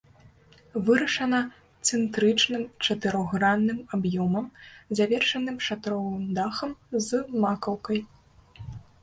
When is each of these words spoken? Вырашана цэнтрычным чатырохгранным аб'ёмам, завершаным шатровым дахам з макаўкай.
Вырашана 0.85 1.41
цэнтрычным 1.89 2.63
чатырохгранным 2.87 3.79
аб'ёмам, 3.99 4.47
завершаным 5.01 5.57
шатровым 5.67 6.25
дахам 6.41 6.71
з 7.11 7.23
макаўкай. 7.47 7.99